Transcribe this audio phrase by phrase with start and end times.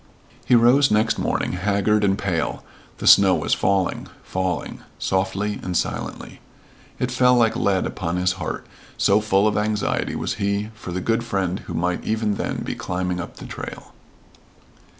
[0.47, 2.63] He rose next morning, haggard and pale.
[2.97, 6.41] The snow was falling falling softly and silently.
[6.97, 8.65] It fell like lead upon his heart,
[8.97, 12.73] so full of anxiety was he for the good friend who might even then be
[12.73, 13.93] climbing up the trail.